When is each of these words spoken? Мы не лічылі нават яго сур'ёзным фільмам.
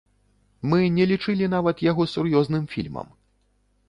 Мы 0.69 0.77
не 0.95 1.05
лічылі 1.11 1.49
нават 1.55 1.83
яго 1.91 2.05
сур'ёзным 2.13 2.65
фільмам. 2.73 3.13